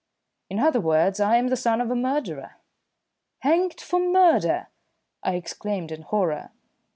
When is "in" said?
0.49-0.57, 5.91-6.01